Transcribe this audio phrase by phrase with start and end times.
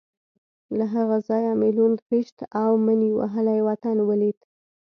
[0.77, 4.37] له هغه ځایه مې لوند، خېشت او مني وهلی وطن ولید.